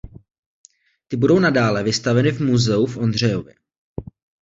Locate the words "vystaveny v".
1.83-2.41